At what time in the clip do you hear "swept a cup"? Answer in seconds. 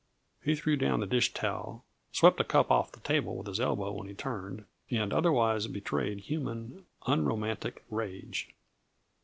2.11-2.71